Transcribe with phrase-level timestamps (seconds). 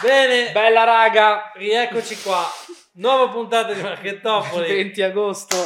[0.00, 2.46] Bene, Bella raga, rieccoci qua.
[2.92, 4.68] Nuova puntata di Marchettopoli.
[4.72, 5.56] 20 agosto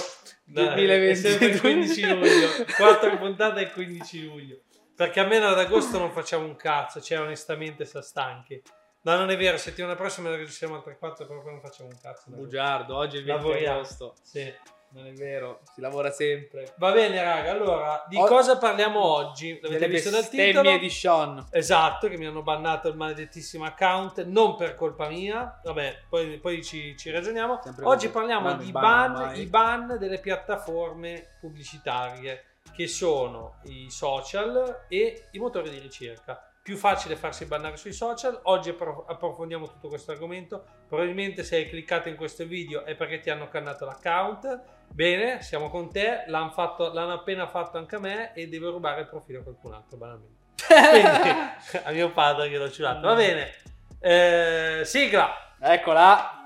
[0.44, 2.14] Dai, è sempre il 15 2022.
[2.14, 2.64] luglio.
[2.74, 4.60] Quattro puntate il 15 luglio.
[4.96, 8.62] Perché almeno ad agosto non facciamo un cazzo, cioè onestamente sta stanchi.
[9.02, 12.30] No, non è vero, settimana prossima ne registriamo altre 4 proprio non facciamo un cazzo.
[12.30, 13.78] Bugiardo, oggi è il 20 Lavoriamo.
[13.80, 14.14] agosto.
[14.22, 14.54] Sì.
[14.94, 16.74] Non è vero, si lavora sempre.
[16.76, 17.50] Va bene, raga.
[17.50, 19.58] Allora, di O- cosa parliamo oggi?
[19.62, 20.76] L'avete visto dal titolo?
[20.76, 21.46] di Sean.
[21.50, 25.60] Esatto, che mi hanno bannato il maledettissimo account, non per colpa mia.
[25.64, 27.60] Vabbè, poi, poi ci, ci ragioniamo.
[27.62, 28.18] Sempre Oggi così.
[28.18, 35.38] parliamo Non di ban, i ban delle piattaforme pubblicitarie, che sono i social e i
[35.38, 36.46] motori di ricerca.
[36.62, 38.38] Più facile farsi bannare sui social.
[38.44, 40.64] Oggi appro- approfondiamo tutto questo argomento.
[40.86, 44.60] Probabilmente se hai cliccato in questo video è perché ti hanno cannato l'account.
[44.92, 46.24] Bene, siamo con te.
[46.26, 49.72] L'hanno, fatto- l'hanno appena fatto anche a me e devo rubare il profilo a qualcun
[49.72, 50.40] altro, banalmente.
[50.66, 53.00] Quindi, a mio padre che l'ho ciulato.
[53.00, 53.52] Va bene.
[54.00, 55.54] Eh, sigla.
[55.58, 56.41] Eccola.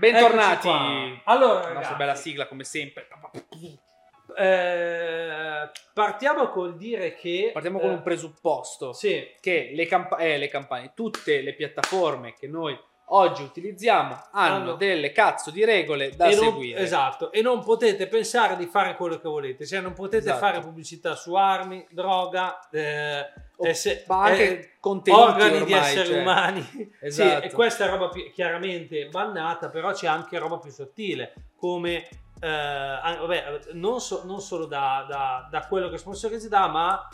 [0.00, 0.68] Bentornati.
[1.24, 3.06] Allora, La nostra ragazzi, bella sigla come sempre.
[4.34, 8.94] eh, partiamo col dire che Partiamo con eh, un presupposto.
[8.94, 12.78] Sì, che le, camp- eh, le campagne, tutte le piattaforme che noi
[13.12, 16.80] oggi utilizziamo hanno Hanno- delle cazzo di regole da e non, seguire.
[16.80, 20.38] esatto, e non potete pensare di fare quello che volete, cioè non potete Esatto.
[20.38, 23.20] fare pubblicità su armi, droga, eh,
[23.56, 26.20] O- eh, se- ma anche eh, contenuti organi di ormai, esseri cioè.
[26.20, 26.92] umani.
[27.00, 27.40] Esatto.
[27.40, 32.08] Sì, e questa è roba più- chiaramente bannata, però c'è anche roba più sottile, come
[32.42, 37.06] eh, vabbè, non, so- non solo da, da- da quello che sponsorizzi dà, ma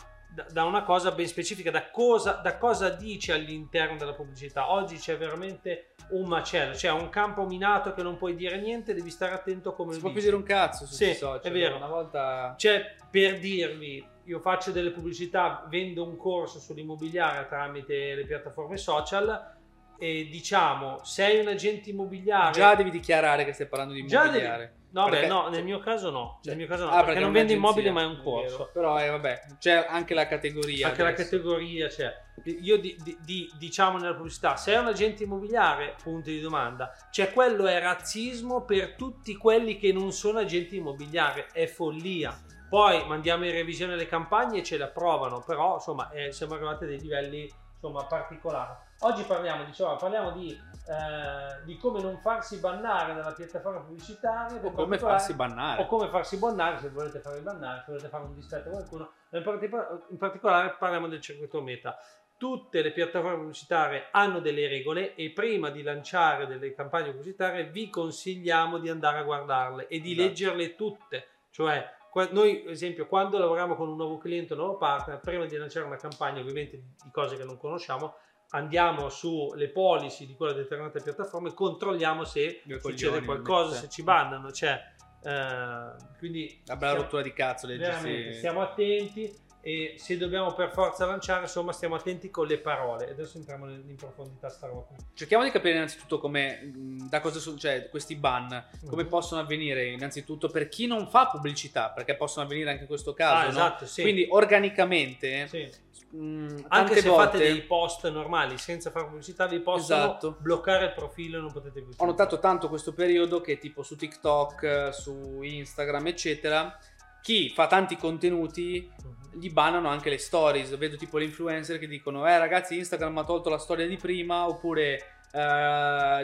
[0.51, 4.71] da, una cosa ben specifica, da cosa, da cosa dice all'interno della pubblicità.
[4.71, 9.09] Oggi c'è veramente un macello, cioè un campo minato che non puoi dire niente, devi
[9.09, 10.31] stare attento come si lo può più dici.
[10.31, 11.41] dire un cazzo su Sì, social.
[11.41, 11.75] è vero.
[11.77, 18.25] Una volta Cioè, per dirvi, io faccio delle pubblicità, vendo un corso sull'immobiliare tramite le
[18.25, 19.55] piattaforme social
[19.99, 22.51] e diciamo, sei un agente immobiliare...
[22.51, 24.73] già devi dichiarare che stai parlando di immobiliare.
[24.89, 26.39] No, beh, Perché- no, nel mio caso no.
[26.41, 28.23] Cioè- nel mio caso no, Ah, perché, non è vendo immobili, ma è un è
[28.23, 28.57] corso.
[28.57, 28.69] vero.
[28.73, 30.87] Però eh, vabbè, c'è anche la categoria.
[30.87, 31.23] Anche la adesso.
[31.29, 32.13] categoria c'è.
[32.61, 36.91] Io di- di- di- diciamo nella pubblicità, se è un agente immobiliare, punto di domanda,
[37.11, 42.35] cioè quello è razzismo per tutti quelli che non sono agenti immobiliari, è follia.
[42.69, 46.85] Poi mandiamo in revisione le campagne e ce le approvano, però insomma eh, siamo arrivati
[46.85, 48.73] a dei livelli insomma particolari.
[49.01, 54.59] Oggi parliamo, diciamo, parliamo di, eh, di come non farsi bannare dalla piattaforma pubblicitaria.
[54.63, 55.83] O come farsi bannare.
[55.83, 59.11] o come farsi bannare se volete farvi bannare, se volete fare un distretto a qualcuno.
[59.31, 59.69] In, parti-
[60.09, 61.95] in particolare parliamo del circuito meta.
[62.37, 67.89] Tutte le piattaforme pubblicitarie hanno delle regole e prima di lanciare delle campagne pubblicitarie vi
[67.89, 70.27] consigliamo di andare a guardarle e di Esatto.
[70.27, 71.27] leggerle tutte.
[71.51, 71.93] Cioè,
[72.31, 75.85] noi, ad esempio, quando lavoriamo con un nuovo cliente, un nuovo partner, prima di lanciare
[75.85, 78.15] una campagna, ovviamente di cose che non conosciamo,
[78.51, 84.03] andiamo sulle policy di quella determinata piattaforma e controlliamo se succede coglioni, qualcosa, se ci
[84.03, 84.79] bannano, cioè,
[85.23, 88.33] eh, quindi La bella rottura di cazzo, leggersi.
[88.33, 93.09] stiamo attenti e se dobbiamo per forza lanciare, insomma, stiamo attenti con le parole.
[93.09, 94.95] Adesso entriamo in profondità sta roba qui.
[95.13, 99.09] Cerchiamo di capire innanzitutto come, mh, da cosa sono, cioè questi ban, come Mhm.
[99.09, 103.35] possono avvenire innanzitutto per chi non fa pubblicità, perché possono avvenire anche in questo caso,
[103.35, 103.49] Ah, no?
[103.49, 104.03] esatto, sì.
[104.03, 105.69] Quindi organicamente, Sì.
[106.11, 110.37] mh, Anche tante se volte fate dei post normali senza fare pubblicità, vi possono Esatto.
[110.39, 111.91] bloccare il profilo e non potete più.
[111.97, 116.79] ho notato tanto questo periodo che tipo su TikTok, su Instagram, eccetera,
[117.21, 119.39] chi fa tanti contenuti Mhm.
[119.39, 120.75] gli bannano anche le stories.
[120.77, 124.47] Vedo tipo le influencer che dicono: Eh, ragazzi, Instagram ha tolto la storia di prima.
[124.47, 124.95] Oppure
[125.33, 125.37] eh,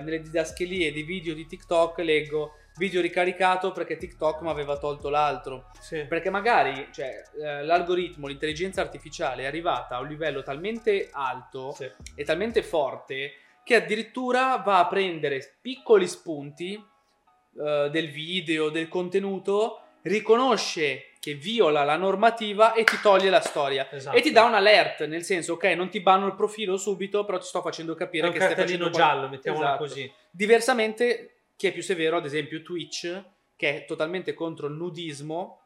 [0.02, 5.70] nelle didaschelie dei video di TikTok leggo video ricaricato perché TikTok mi aveva tolto l'altro.
[5.80, 6.06] Sì.
[6.06, 11.88] Perché magari cioè, eh, l'algoritmo, l'intelligenza artificiale è arrivata a un livello talmente alto Sì.
[12.16, 19.82] e talmente forte che addirittura va a prendere piccoli spunti eh, del video, del contenuto,
[20.04, 23.90] riconosce che viola la normativa e ti toglie la storia.
[23.92, 24.18] Esatto.
[24.18, 27.38] E ti dà un alert, nel senso, ok, non ti banno il profilo subito, però
[27.38, 29.84] ti sto facendo capire che stai facendo giallo, mettiamola Esatto.
[29.84, 30.12] così.
[30.30, 33.24] Diversamente, chi è più severo, ad esempio Twitch,
[33.56, 35.60] che è totalmente contro il nudismo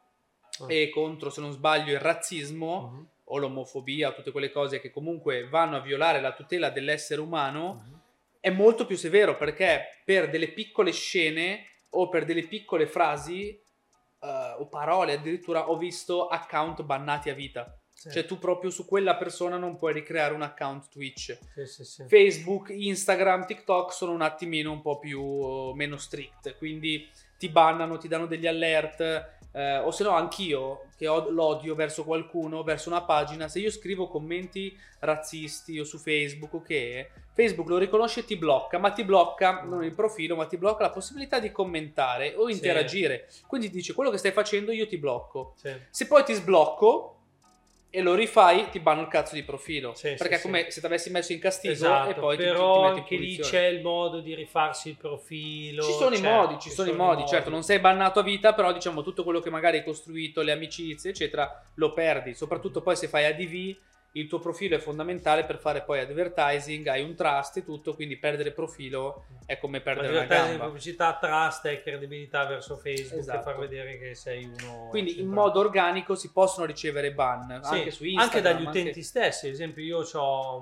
[0.60, 0.66] Ah.
[0.72, 3.06] e contro, se non sbaglio, il razzismo Mhm.
[3.24, 8.00] o l'omofobia, tutte quelle cose che comunque vanno a violare la tutela dell'essere umano, Mhm.
[8.40, 13.60] è molto più severo perché per delle piccole scene o per delle piccole frasi
[14.20, 17.78] eh, o parole addirittura ho visto account bannati a vita.
[17.92, 18.10] Sì.
[18.10, 21.36] Cioè tu proprio su quella persona non puoi ricreare un account Twitch.
[21.64, 22.04] Sì, sì.
[22.06, 27.04] Facebook, Instagram, TikTok sono un attimino un po' più meno strict, quindi
[27.38, 29.36] ti bannano, ti danno degli alert.
[29.52, 33.70] eh, o se no anch'io che ho l'odio verso qualcuno, verso una pagina, se io
[33.70, 38.90] scrivo commenti razzisti o su Facebook o che Facebook lo riconosce e ti blocca, ma
[38.90, 42.52] ti blocca non il profilo, ma ti blocca la possibilità di commentare o Sì.
[42.52, 43.28] interagire.
[43.46, 45.54] Quindi dice quello che stai facendo io ti blocco.
[45.56, 45.72] Sì.
[45.90, 47.17] Se poi ti sblocco
[47.90, 49.94] e lo rifai, ti banno il cazzo di profilo.
[49.94, 52.42] Sì, perché è sì, come se ti avessi messo in castigo Esatto, e poi ti-
[52.42, 53.50] ti, però ti metti in anche lì punizione.
[53.50, 55.82] c'è il modo di rifarsi il profilo.
[55.82, 58.52] Ci sono i cioè, modi, ci sono i modi, certo, non sei bannato a vita,
[58.52, 62.34] però diciamo tutto quello che magari hai costruito, le amicizie, eccetera, lo perdi.
[62.34, 63.76] Soprattutto poi se fai ADV,
[64.12, 68.16] il tuo profilo è fondamentale per fare poi advertising, hai un trust e tutto, quindi
[68.16, 70.64] perdere profilo è come perdere una gamba.
[70.64, 73.42] pubblicità, trust e credibilità verso Facebook Esatto.
[73.42, 74.88] far vedere che sei uno.
[74.88, 78.18] Quindi in sempre- modo organico si possono ricevere ban, Sì, anche su Instagram.
[78.18, 79.46] anche dagli anche- utenti stessi.
[79.46, 80.56] Ad esempio, io ho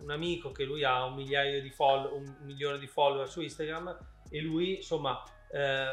[0.00, 3.98] un amico che lui ha un migliaio di follow, un milione di follower su Instagram
[4.30, 5.84] e lui, insomma, eh,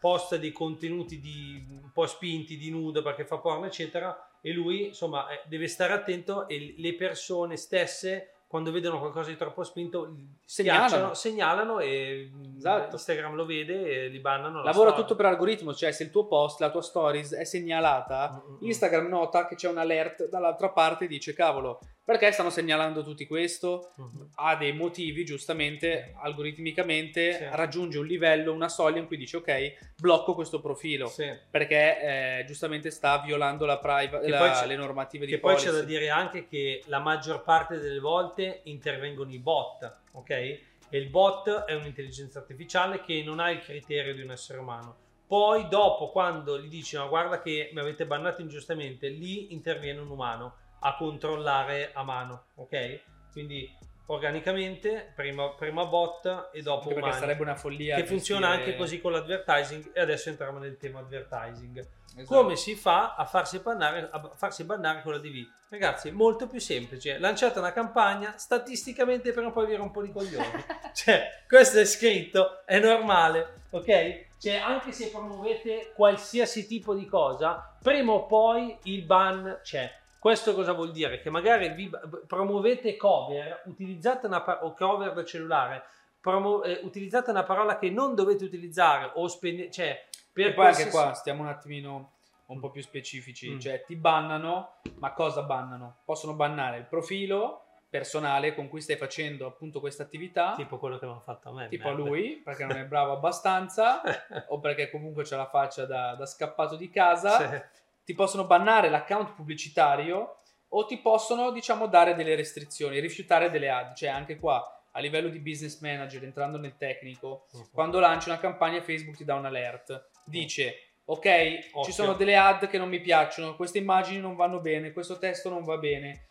[0.00, 4.27] posta dei contenuti di, un po' spinti di nudo perché fa porno, eccetera.
[4.40, 8.32] E lui, insomma, eh, deve stare attento e le persone stesse.
[8.48, 10.10] Quando vedono qualcosa di troppo spinto,
[10.42, 11.12] Segnalano.
[11.12, 12.96] segnalano, e Esatto.
[12.96, 14.60] Instagram lo vede e li bannano.
[14.60, 15.04] la Lavora storia.
[15.04, 18.54] tutto per algoritmo, cioè se il tuo post, la tua stories è segnalata, Mm, mm,
[18.54, 18.66] mm.
[18.66, 21.78] Instagram nota che c'è un alert dall'altra parte e dice cavolo,
[22.08, 23.92] perché stanno segnalando tutti questo?
[24.00, 24.22] Mm.
[24.36, 27.44] Ha dei motivi, giustamente, algoritmicamente Sì.
[27.50, 31.30] raggiunge un livello, una soglia in cui dice ok, blocco questo profilo, Sì.
[31.50, 32.00] perché
[32.40, 35.70] eh, giustamente sta violando la priva- Che la- poi le normative di Che poi policy.
[35.70, 40.30] c'è da dire anche che la maggior parte delle volte intervengono i bot, ok?
[40.30, 40.62] E
[40.92, 44.96] il bot è un'intelligenza artificiale che non ha il criterio di un essere umano.
[45.26, 50.08] Poi dopo, quando gli dici no, guarda che mi avete bannato ingiustamente, lì interviene un
[50.08, 53.00] umano a controllare a mano, ok?
[53.32, 53.76] Quindi
[54.06, 57.18] organicamente, prima, prima bot e dopo perché umani.
[57.18, 57.96] sarebbe una follia.
[57.96, 61.86] Che funziona anche così con l'advertising e adesso entriamo nel tema advertising.
[62.16, 62.34] Esatto.
[62.34, 65.46] Come si fa a farsi bannare, a farsi bannare con la DV?
[65.68, 67.18] Ragazzi, molto più semplice.
[67.18, 70.64] Lanciate una campagna, statisticamente prima o poi vi rompo i coglioni.
[70.94, 74.26] cioè, questo è scritto, è normale, ok?
[74.38, 79.92] Cioè, anche se promuovete qualsiasi tipo di cosa, prima o poi il ban c'è.
[80.18, 81.20] Questo cosa vuol dire?
[81.20, 81.90] Che magari vi
[82.26, 85.84] promuovete cover, utilizzate una pa- o cover da cellulare,
[86.20, 90.66] promu- eh, utilizzate una parola che non dovete utilizzare o spendete, cioè, per e poi
[90.66, 92.12] anche qua stiamo un attimino
[92.46, 93.58] un po' più specifici, Mm.
[93.58, 95.98] cioè ti bannano, ma cosa bannano?
[96.04, 100.98] Possono bannare il profilo personale con cui stai facendo appunto questa attività, tipo, tipo quello
[100.98, 101.64] che hanno fatto a me.
[101.66, 101.90] a merda.
[101.92, 104.02] lui, perché non è bravo abbastanza,
[104.48, 107.62] o perché comunque c'ha la faccia da, da scappato di casa, Sì.
[108.08, 110.38] Ti possono bannare l'account pubblicitario
[110.68, 115.28] o ti possono, diciamo, dare delle restrizioni, rifiutare delle ad, cioè anche qua a livello
[115.28, 120.08] di business manager, entrando nel tecnico, quando lanci una campagna Facebook ti dà un alert
[120.24, 121.82] dice ok Occhio.
[121.84, 125.50] ci sono delle ad che non mi piacciono queste immagini non vanno bene questo testo
[125.50, 126.28] non va bene.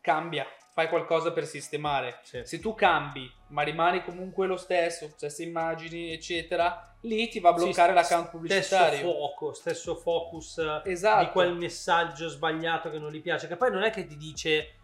[0.00, 2.40] Cambia fai qualcosa per sistemare Sì.
[2.44, 7.52] se tu cambi ma rimani comunque lo stesso stesse immagini eccetera lì ti va a
[7.52, 12.98] bloccare Sì, l'account Stesso pubblicitario fuoco, stesso focus eh, esatto di quel messaggio sbagliato che
[12.98, 13.46] non gli piace.
[13.46, 14.74] Che poi non è che ti dice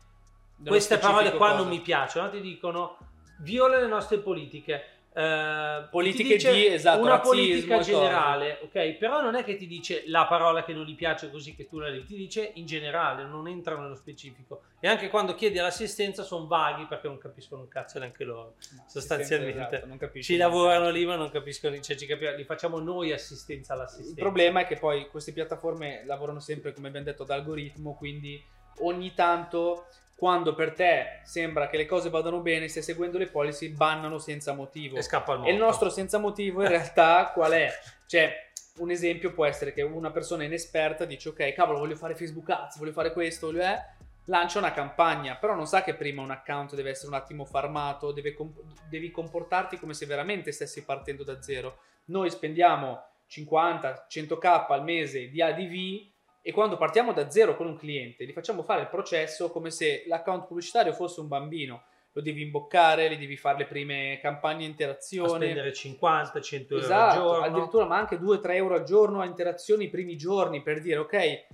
[0.65, 1.61] queste parole qua cosa.
[1.63, 2.99] non mi piacciono, ti dicono
[3.41, 4.85] viola le nostre politiche.
[5.13, 8.93] Eh, Politiche di, esatto, una razzismo politica generale, ok?
[8.93, 11.79] Però non è che ti dice la parola che non gli piace così che tu
[11.79, 14.63] la leggi, ti dice in generale, non entra nello specifico.
[14.79, 18.55] E anche quando chiedi l'assistenza sono vaghi perché non capiscono un cazzo neanche loro.
[18.77, 19.83] No, sostanzialmente.
[19.83, 24.13] esatto, Ci lavorano lì ma non capiscono, cioè ci capi- li facciamo noi assistenza all'assistenza.
[24.13, 28.43] Il problema è che poi queste piattaforme lavorano sempre, come abbiamo detto, ad algoritmo, quindi
[28.79, 29.87] ogni tanto,
[30.21, 34.53] quando per te sembra che le cose vadano bene, stai seguendo le policy, bannano senza
[34.53, 34.99] motivo.
[34.99, 35.55] e scappa al E morto.
[35.55, 37.73] il nostro senza motivo in realtà qual è?
[38.07, 38.51] Cioè,
[38.81, 42.77] un esempio può essere che una persona inesperta dice ok, cavolo, voglio fare Facebook Ads,
[42.79, 43.63] voglio fare questo, voglio...
[43.63, 43.83] Eh,
[44.27, 48.13] lancia una campagna, però non sa che prima un account deve essere un attimo farmato,
[48.13, 48.61] deve comp-
[48.91, 51.79] devi comportarti come se veramente stessi partendo da zero.
[52.09, 56.09] Noi spendiamo 50, 100k al mese di ADV
[56.43, 60.05] e quando partiamo da zero con un cliente gli facciamo fare il processo come se
[60.07, 61.83] l'account pubblicitario fosse un bambino.
[62.13, 65.45] Lo devi imboccare, gli devi fare le prime campagne a interazione.
[65.45, 67.45] spendere 50, 100 euro al Esatto, giorno.
[67.45, 71.47] addirittura ma anche 2-3 euro al giorno a interazioni i primi giorni per dire ok,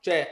[0.00, 0.28] cioè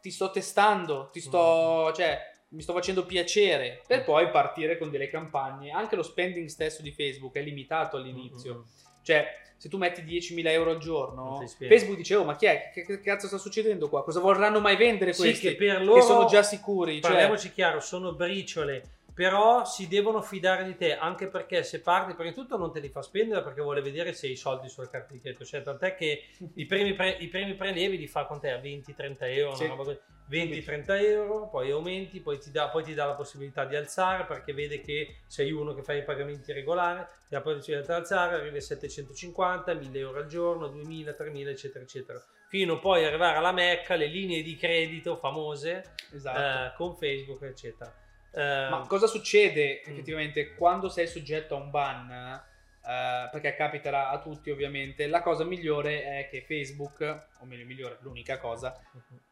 [0.00, 1.22] ti sto testando, ti Mm.
[1.22, 5.70] sto, cioè mi sto facendo piacere per poi partire con delle campagne.
[5.72, 8.54] Anche lo spending stesso di Facebook è limitato all'inizio.
[8.54, 8.62] Mm, mm,
[9.08, 11.42] Cioè, se tu metti 10.000 euro al giorno.
[11.56, 12.70] Facebook dice, oh ma chi è?
[12.74, 14.04] Che, che cazzo sta succedendo qua?
[14.04, 15.48] Cosa vorranno mai vendere Sì, questi?
[15.48, 17.00] che per che loro sono già sicuri.
[17.00, 18.82] Cioè, parliamoci chiaro, sono briciole,
[19.14, 22.80] però si devono fidare di te, anche perché se parti, prima di tutto non te
[22.80, 25.62] li fa spendere perché vuole vedere se hai i soldi sulla carta di credito, cioè
[25.62, 26.24] tant'è che
[26.54, 29.64] i primi, pre- i primi prelievi li fa con te a 20-30 euro, Sì.
[29.64, 29.98] una roba così.
[30.30, 34.52] 20-30 euro, poi aumenti, poi ti, dà, poi ti dà la possibilità di alzare perché
[34.52, 38.34] vede che sei uno che fa i pagamenti regolari, ti dà la possibilità di alzare,
[38.36, 42.22] arrivi a 750, 1000 euro al giorno, 2000, 3000, eccetera, eccetera.
[42.48, 46.72] Fino poi ad arrivare alla Mecca, le linee di credito famose esatto.
[46.72, 47.94] eh, con Facebook, eccetera.
[48.32, 49.90] Eh, Ma cosa succede Mm.
[49.92, 52.42] effettivamente quando sei soggetto a un ban?
[52.88, 55.06] eh, perché capiterà a tutti ovviamente.
[55.08, 57.00] La cosa migliore è che Facebook,
[57.40, 58.80] o meglio migliore, l'unica cosa,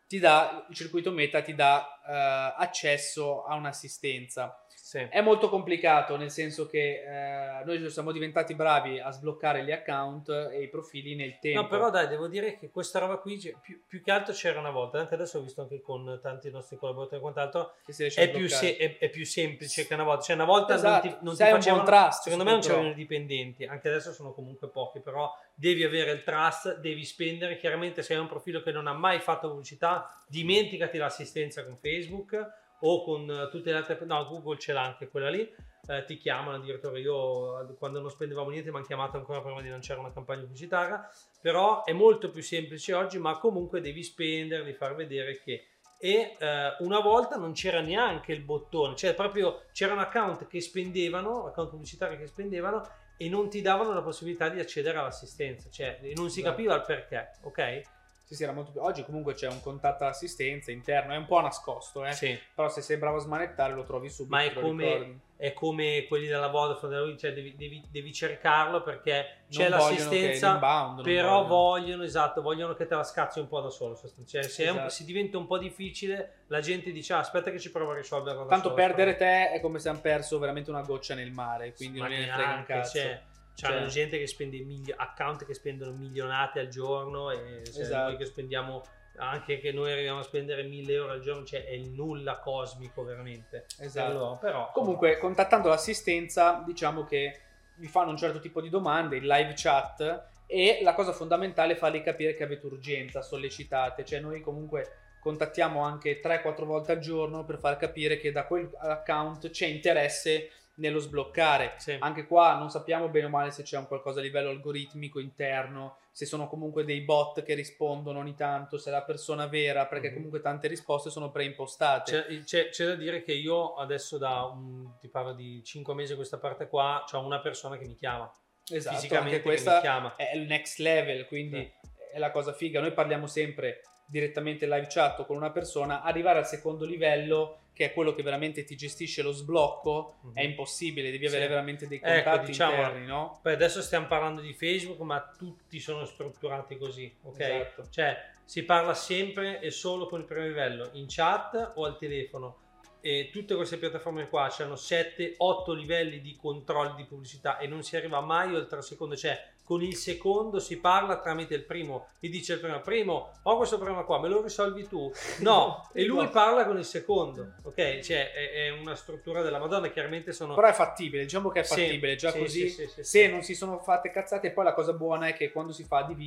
[0.07, 4.61] ti dà, il circuito meta ti dà eh, accesso a un'assistenza.
[4.87, 4.99] Sì.
[4.99, 10.29] È molto complicato nel senso che eh, noi siamo diventati bravi a sbloccare gli account
[10.29, 11.63] e i profili nel tempo.
[11.63, 14.61] No, però dai, devo dire che questa roba qui, cioè, più, più che altro c'era
[14.61, 18.03] una volta, anche adesso ho visto anche con tanti nostri collaboratori e quant'altro, che si
[18.03, 20.23] riesce a è più, se- è, è più semplice che una volta.
[20.23, 22.95] Cioè una volta Esatto, non ti, non ti facevano, trust, secondo me non c'erano i
[22.95, 28.15] dipendenti, anche adesso sono comunque pochi, però devi avere il trust, devi spendere, chiaramente se
[28.15, 33.31] hai un profilo che non ha mai fatto pubblicità, dimenticati l'assistenza con Facebook o con
[33.31, 35.49] eh, tutte le altre, no Google ce l'ha anche quella lì,
[35.89, 39.63] eh, ti chiamano addirittura io eh, quando non spendevamo niente mi hanno chiamato ancora prima
[39.63, 41.09] di lanciare una campagna pubblicitaria,
[41.41, 45.69] però è molto più semplice oggi, ma comunque devi spendere, devi far vedere che
[45.99, 51.47] e eh, una volta non c'era neanche il bottone, cioè proprio c'erano account che spendevano,
[51.47, 52.83] account pubblicitari che spendevano
[53.17, 56.55] e non ti davano la possibilità di accedere all'assistenza, cioè non si Esatto.
[56.55, 57.81] capiva il perché, ok?
[58.27, 58.83] Sì, sì, era molto più...
[58.83, 62.11] Oggi comunque c'è un contatto assistenza interno, è un po' nascosto, eh.
[62.13, 62.37] Sì.
[62.55, 64.35] Però se sei bravo a smanettare lo trovi subito.
[64.35, 65.21] Ma è come-.
[65.37, 70.95] È come quelli della Vodafone, cioè devi, devi- devi cercarlo perché c'è Non l'assistenza, l'inbound,
[70.95, 71.47] non però vogliono.
[71.49, 74.01] vogliono, esatto, vogliono che te la scazzi un po' da solo.
[74.27, 74.89] Cioè, se, è un- Esatto.
[74.89, 78.45] se diventa un po' difficile, la gente dice, ah, aspetta che ci provo a risolverla
[78.45, 78.75] da Tanto solo.
[78.77, 82.17] perdere te è come se hanno perso veramente una goccia nel mare, quindi Ma non
[82.17, 82.99] gliene frega un cazzo.
[82.99, 83.23] cioè,
[83.57, 83.89] c'hanno Cioè.
[83.89, 88.09] gente che spende mili- account che spendono milionate al giorno e Esatto.
[88.11, 88.83] noi che spendiamo
[89.19, 93.03] anche che noi arriviamo a spendere 1000 euro al giorno cioè è il nulla cosmico
[93.03, 94.11] veramente Esatto.
[94.11, 97.41] Allora, però Comunque, contattando l'assistenza, diciamo che
[97.77, 101.77] vi fanno un certo tipo di domande, in live chat, e la cosa fondamentale è
[101.77, 104.05] fargli capire che avete urgenza, sollecitate.
[104.05, 108.71] Cioè, noi comunque contattiamo anche 3-4 volte al giorno per far capire che da quel
[108.79, 111.75] account c'è interesse nello sbloccare.
[111.79, 111.97] sì.
[111.99, 115.97] Anche qua non sappiamo bene o male se c'è un qualcosa a livello algoritmico interno,
[116.11, 120.09] se sono comunque dei bot che rispondono ogni tanto, se è la persona vera, perché
[120.09, 120.15] Mhm.
[120.15, 122.11] comunque tante risposte sono preimpostate.
[122.27, 126.13] C'è, c'è- c'è da dire che io adesso da un, ti parlo di 5 mesi
[126.13, 128.31] a questa parte qua c'ho una persona che mi chiama
[128.71, 131.71] esatto, fisicamente anche che mi questa chiama è il next level, quindi
[132.13, 132.81] è la cosa figa.
[132.81, 137.93] Noi parliamo sempre direttamente live chat con una persona, arrivare al secondo livello, che è
[137.93, 140.35] quello che veramente ti gestisce lo sblocco, Mhm.
[140.35, 141.49] è impossibile, devi avere Sì.
[141.49, 143.39] veramente dei Ecco, contatti diciamo- interni, no?
[143.43, 147.41] Poi adesso stiamo parlando di Facebook, ma tutti sono strutturati così, ok?
[147.41, 147.89] Esatto.
[147.91, 152.61] Cioè, si parla sempre e solo con il primo livello, in chat o al telefono.
[153.03, 157.97] E tutte queste piattaforme qua hanno 7-8 livelli di controlli di pubblicità e non si
[157.97, 159.15] arriva mai oltre il secondo.
[159.17, 162.07] Cioè, con il secondo si parla tramite il primo.
[162.21, 165.13] Gli dice il primo, primo, ho questo problema qua, me lo risolvi tu?
[165.41, 166.31] No, e lui No.
[166.31, 167.99] parla con il secondo, ok?
[167.99, 170.55] Cioè, è, è una struttura della Madonna, chiaramente sono...
[170.55, 172.69] Però è fattibile, diciamo che è Sì, fattibile, già sì, così.
[172.69, 173.29] sì, sì, sì, se sì.
[173.31, 176.21] non si sono fatte cazzate, poi la cosa buona è che quando si fa ADV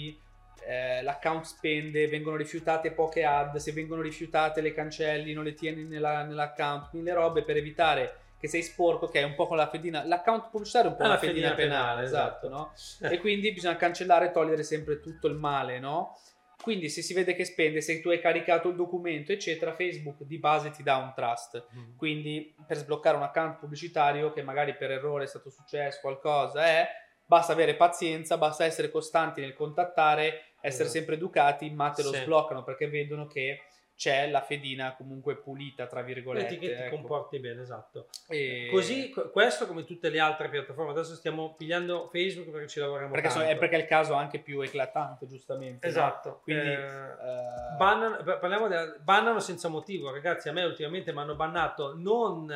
[0.66, 5.86] eh, l'account spende, vengono rifiutate poche ad, se vengono rifiutate le cancelli, non le tieni
[5.86, 9.68] nella- nell'account, mille robe per evitare che sei sporco, che è un po' con la
[9.68, 13.08] fedina, l'account pubblicitario è un po' Ah, una la fedina, fedina penale, penale, esatto, esatto.
[13.08, 13.10] no?
[13.14, 16.18] E quindi bisogna cancellare e togliere sempre tutto il male, no?
[16.62, 20.38] Quindi se si vede che spende, se tu hai caricato il documento, eccetera, Facebook di
[20.40, 21.66] base ti dà un trust.
[21.72, 21.96] Mhm.
[21.96, 26.88] Quindi per sbloccare un account pubblicitario che magari per errore è stato successo qualcosa, è,
[27.26, 30.28] basta avere pazienza, basta essere costanti nel contattare,
[30.62, 30.90] essere Esatto.
[30.90, 32.22] sempre educati, ma te lo Sì.
[32.24, 33.62] sbloccano perché vedono che
[34.00, 36.54] c'è la fedina comunque pulita, tra virgolette.
[36.54, 36.96] Vedi che ti ecco.
[36.96, 38.08] comporti bene, esatto.
[38.30, 42.80] E- Così, co- questo come tutte le altre piattaforme, adesso stiamo pigliando Facebook perché ci
[42.80, 43.52] lavoriamo Perché, so- tanto.
[43.52, 45.86] è perché è il caso anche più eclatante, giustamente.
[45.86, 45.92] no?
[45.92, 51.12] Esatto, Quindi, eh, Eh, bannano, pa- parliamo della- bannano senza motivo, ragazzi, a me ultimamente
[51.12, 52.48] mi hanno bannato non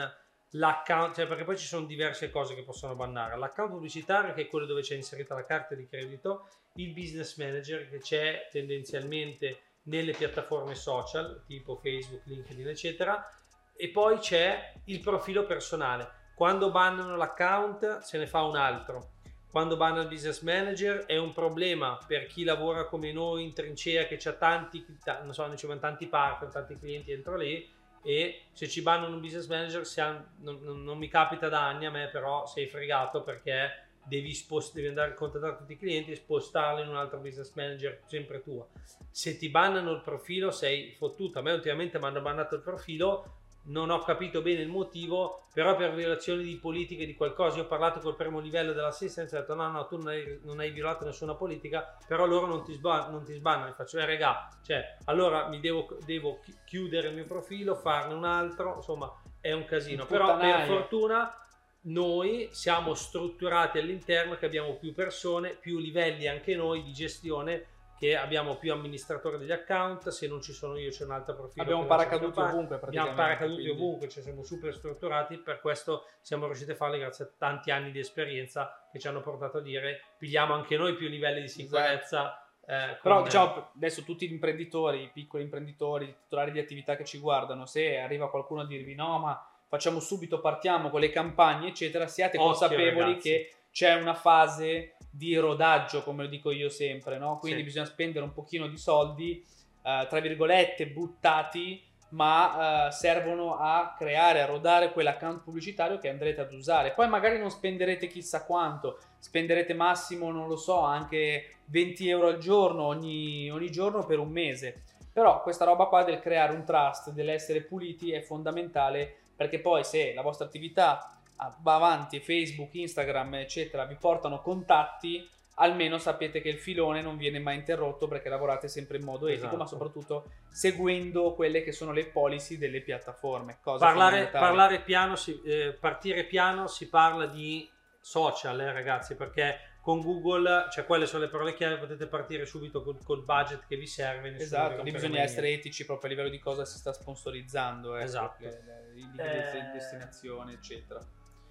[0.52, 4.48] l'account, cioè perché poi ci sono diverse cose che possono bannare, l'account pubblicitario che è
[4.48, 10.14] quello dove c'è inserita la carta di credito, il business manager che c'è tendenzialmente nelle
[10.14, 13.28] piattaforme social tipo Facebook, LinkedIn eccetera
[13.76, 16.22] e poi c'è il profilo personale.
[16.36, 19.12] Quando bannano l'account se ne fa un altro.
[19.54, 24.06] quando banna il business manager è un problema per chi lavora come noi in trincea
[24.06, 24.84] che c'ha tanti,
[25.22, 27.70] non so, noi tanti partner, tanti clienti dentro lì
[28.02, 31.86] e se ci bannano un business manager ha, non, non, non, mi capita da anni
[31.86, 36.12] a me però sei fregato perché devi, spost- devi andare a contattare tutti i clienti
[36.12, 38.68] e spostarli in un altro business manager sempre tua.
[39.10, 41.40] Se ti bannano il profilo sei fottuto.
[41.40, 45.76] A me ultimamente mi hanno bannato il profilo non ho capito bene il motivo, però
[45.76, 49.42] per violazione di politiche di qualcosa, io ho parlato col primo livello dell'assistenza e ho
[49.42, 52.74] detto no, no, tu non hai, non hai violato nessuna politica, però loro non ti,
[52.74, 57.14] sba- non ti sbannano, mi faccio, eh regà, cioè, allora mi devo, devo, chiudere il
[57.14, 61.38] mio profilo, farne un altro, insomma, è un casino, però per fortuna
[61.84, 68.18] noi siamo strutturati all'interno che abbiamo più persone, più livelli anche noi di gestione che
[68.18, 71.64] abbiamo più amministratori degli account, se non ci sono io c'è un altro profilo.
[71.64, 73.82] Abbiamo paracaduti ovunque Abbiamo paracaduti quindi...
[73.82, 77.92] ovunque, cioè siamo super strutturati, per questo siamo riusciti a farli grazie a tanti anni
[77.92, 82.20] di esperienza che ci hanno portato a dire pigliamo anche noi più livelli di sicurezza.
[82.20, 82.42] Esatto.
[82.66, 87.06] Eh, Però diciamo, adesso tutti gli imprenditori, i piccoli imprenditori, i titolari di attività che
[87.06, 91.70] ci guardano, se arriva qualcuno a dirvi no ma facciamo subito, partiamo con le campagne
[91.70, 93.28] eccetera, siate Occhio, consapevoli ragazzi.
[93.28, 97.40] che c'è una fase di rodaggio, come lo dico io sempre, no?
[97.40, 97.66] Quindi sì.
[97.66, 99.44] bisogna spendere un pochino di soldi,
[99.82, 106.42] eh, tra virgolette, buttati, ma eh, servono a creare, a rodare quell'account pubblicitario che andrete
[106.42, 106.92] ad usare.
[106.92, 112.38] Poi magari non spenderete chissà quanto, spenderete massimo, non lo so, anche 20 euro al
[112.38, 114.84] giorno, ogni, ogni giorno per un mese.
[115.12, 120.14] Però questa roba qua del creare un trust, dell'essere puliti è fondamentale perché poi se
[120.14, 121.20] la vostra attività
[121.62, 127.40] va avanti, Facebook, Instagram, eccetera, vi portano contatti, almeno sapete che il filone non viene
[127.40, 129.58] mai interrotto perché lavorate sempre in modo etico, esatto.
[129.58, 133.60] ma soprattutto seguendo quelle che sono le policy delle piattaforme.
[133.62, 140.00] Parlare, parlare, piano, si, eh, partire piano si parla di social, eh, ragazzi, perché con
[140.00, 143.86] Google, cioè quelle sono le parole chiave, potete partire subito col, col budget che vi
[143.86, 144.34] serve.
[144.38, 148.44] Esatto, lì bisogna essere etici proprio a livello di cosa si sta sponsorizzando, eh, esatto.
[148.44, 148.64] le,
[148.96, 149.72] le, le, eh...
[149.74, 151.02] destinazione, eccetera.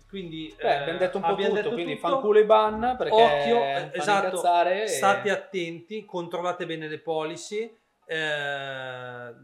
[0.09, 2.09] Quindi Beh, abbiamo detto un po' tutto, detto quindi tutto.
[2.09, 4.43] fanculo i ban perché occhio, esatto,
[4.87, 9.35] state attenti, controllate bene le policy, eh,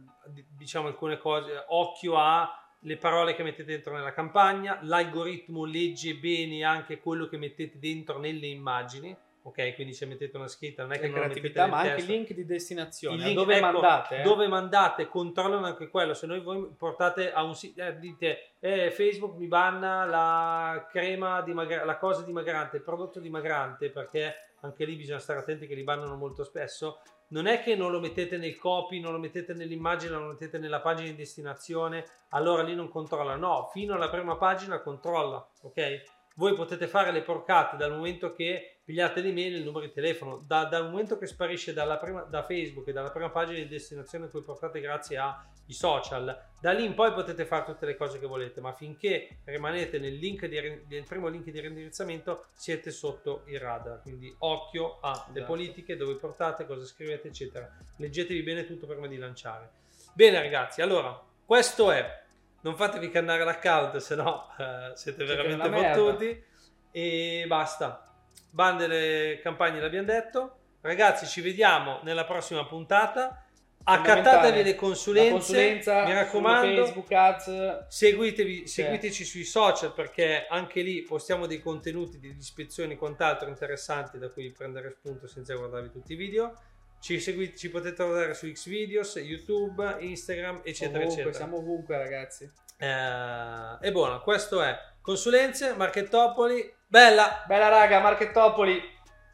[0.57, 6.65] diciamo alcune cose, occhio a le parole che mettete dentro nella campagna, l'algoritmo legge bene
[6.65, 9.17] anche quello che mettete dentro nelle immagini
[9.49, 9.75] ok?
[9.75, 12.45] Quindi se mettete una scritta non è che non creatività, ma anche il link di
[12.45, 14.21] destinazione, link, dove ecco, mandate?
[14.21, 14.23] Eh?
[14.23, 16.15] Dove mandate, controllano anche quello.
[16.15, 21.41] Se noi voi portate a un sito, eh, dite eh, Facebook mi banna la crema
[21.43, 25.85] dimagrante, la cosa dimagrante, il prodotto dimagrante, perché anche lì bisogna stare attenti che li
[25.85, 27.01] bannano molto spesso.
[27.29, 30.59] Non è che non lo mettete nel copy, non lo mettete nell'immagine, non lo mettete
[30.59, 33.37] nella pagina di destinazione, allora lì non controlla.
[33.37, 36.18] No, fino alla prima pagina controlla, ok?
[36.39, 40.43] Voi potete fare le porcate dal momento che pigliate l'email e il numero di telefono,
[40.47, 44.43] da, dal momento che sparisce prima, da Facebook e dalla prima pagina di destinazione voi
[44.43, 45.35] portate grazie ai
[45.67, 49.99] social, da lì in poi potete fare tutte le cose che volete, ma finché rimanete
[49.99, 55.23] nel, link di, nel primo link di reindirizzamento siete sotto il radar, quindi occhio alle
[55.33, 55.45] esatto.
[55.45, 57.69] politiche, dove portate, cosa scrivete, eccetera.
[57.97, 59.71] Leggetevi bene tutto prima di lanciare.
[60.15, 62.27] Bene ragazzi, allora, questo è
[62.61, 66.45] non fatevi cannare l'account, se no eh, siete, veramente fottuti.
[66.91, 68.13] E basta.
[68.51, 70.57] Ban delle campagne l'abbiamo detto.
[70.81, 73.45] Ragazzi, ci vediamo nella prossima puntata.
[73.85, 76.85] Accattatevi le consulenze, mi raccomando.
[76.85, 77.87] Facebook Ads.
[77.89, 84.19] Seguitevi, seguiteci sui social perché anche lì postiamo dei contenuti di ispezioni e quant'altro interessanti
[84.19, 86.55] da cui prendere spunto senza guardarvi tutti i video.
[87.01, 91.35] Ci, seguite, ci potete trovare su Xvideos, YouTube, Instagram, eccetera, ovunque, eccetera.
[91.35, 92.51] Siamo ovunque, ragazzi.
[92.77, 96.75] Eh, e buono, questo è Consulenze, Marchettopoli.
[96.87, 97.45] Bella!
[97.47, 98.81] Bella raga, Marchettopoli.